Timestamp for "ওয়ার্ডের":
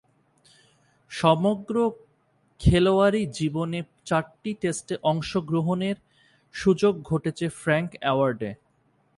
8.09-8.55